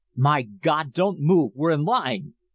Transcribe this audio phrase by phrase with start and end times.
[0.15, 0.93] "My God!
[0.93, 1.51] Don't move!
[1.55, 2.33] We're in line!"